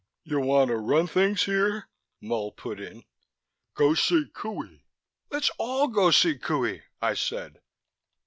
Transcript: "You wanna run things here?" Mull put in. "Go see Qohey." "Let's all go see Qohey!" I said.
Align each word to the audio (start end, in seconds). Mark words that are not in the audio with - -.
"You 0.23 0.39
wanna 0.39 0.77
run 0.77 1.05
things 1.05 1.43
here?" 1.43 1.87
Mull 2.21 2.53
put 2.53 2.79
in. 2.79 3.03
"Go 3.75 3.93
see 3.93 4.25
Qohey." 4.33 4.81
"Let's 5.29 5.51
all 5.59 5.89
go 5.89 6.09
see 6.09 6.39
Qohey!" 6.39 6.81
I 7.03 7.13
said. 7.13 7.61